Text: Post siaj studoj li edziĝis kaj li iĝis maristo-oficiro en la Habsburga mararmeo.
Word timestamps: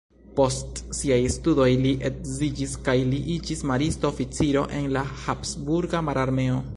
Post 0.37 0.79
siaj 0.99 1.17
studoj 1.33 1.67
li 1.83 1.91
edziĝis 2.09 2.73
kaj 2.89 2.97
li 3.11 3.19
iĝis 3.35 3.61
maristo-oficiro 3.73 4.65
en 4.81 4.89
la 4.97 5.05
Habsburga 5.27 6.03
mararmeo. 6.09 6.61